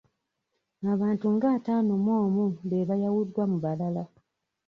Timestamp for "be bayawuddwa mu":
2.69-3.57